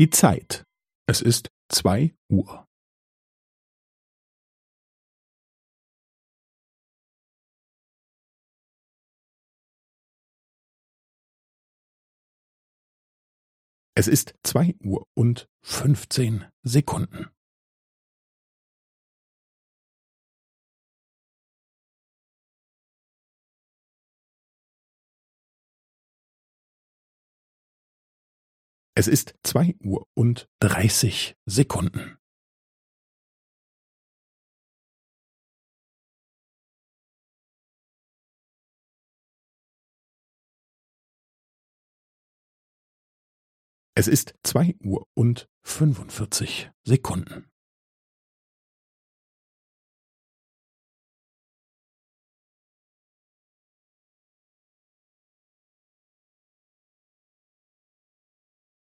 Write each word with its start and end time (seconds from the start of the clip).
Die 0.00 0.08
Zeit. 0.08 0.64
Es 1.06 1.20
ist 1.20 1.50
zwei 1.68 2.14
Uhr. 2.30 2.66
Es 13.94 14.08
ist 14.08 14.32
zwei 14.42 14.74
Uhr 14.82 15.06
und 15.14 15.50
fünfzehn 15.60 16.50
Sekunden. 16.62 17.28
Es 29.00 29.08
ist 29.08 29.34
zwei 29.42 29.74
Uhr 29.82 30.06
und 30.12 30.46
dreißig 30.58 31.34
Sekunden. 31.46 32.18
Es 43.94 44.06
ist 44.06 44.34
zwei 44.42 44.76
Uhr 44.84 45.08
und 45.14 45.48
fünfundvierzig 45.62 46.70
Sekunden. 46.84 47.49